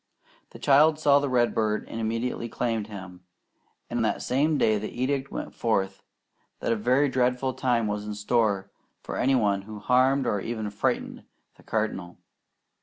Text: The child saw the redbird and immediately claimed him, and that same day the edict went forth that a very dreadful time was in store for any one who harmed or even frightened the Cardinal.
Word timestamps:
The 0.49 0.57
child 0.57 0.97
saw 0.97 1.19
the 1.19 1.29
redbird 1.29 1.87
and 1.87 2.01
immediately 2.01 2.49
claimed 2.49 2.87
him, 2.87 3.23
and 3.87 4.03
that 4.03 4.23
same 4.23 4.57
day 4.57 4.79
the 4.79 4.89
edict 4.89 5.29
went 5.31 5.53
forth 5.53 6.01
that 6.59 6.71
a 6.71 6.75
very 6.75 7.07
dreadful 7.07 7.53
time 7.53 7.85
was 7.85 8.03
in 8.07 8.15
store 8.15 8.71
for 9.03 9.15
any 9.17 9.35
one 9.35 9.61
who 9.61 9.77
harmed 9.77 10.25
or 10.25 10.41
even 10.41 10.71
frightened 10.71 11.25
the 11.55 11.61
Cardinal. 11.61 12.17